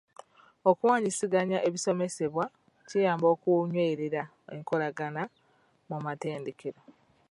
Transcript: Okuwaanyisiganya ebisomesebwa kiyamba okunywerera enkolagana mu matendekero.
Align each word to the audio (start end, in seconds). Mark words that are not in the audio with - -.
Okuwaanyisiganya 0.69 1.57
ebisomesebwa 1.67 2.45
kiyamba 2.87 3.25
okunywerera 3.33 4.23
enkolagana 4.55 5.23
mu 5.89 5.97
matendekero. 6.05 6.81